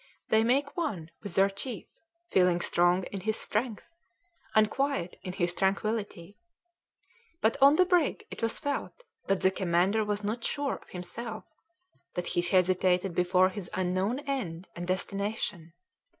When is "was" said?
8.41-8.57, 10.03-10.23